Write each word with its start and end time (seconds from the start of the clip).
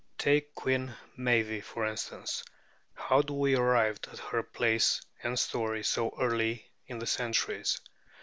Take 0.17 0.55
Queen 0.55 0.95
Meave, 1.15 1.63
for 1.63 1.85
instance: 1.85 2.43
how 2.95 3.21
do 3.21 3.35
we 3.35 3.55
arrive 3.55 3.99
at 4.11 4.17
her 4.17 4.41
place 4.41 4.99
and 5.21 5.37
story, 5.37 5.83
so 5.83 6.11
early 6.19 6.71
in 6.87 6.97
the 6.97 7.05
centuries? 7.05 7.79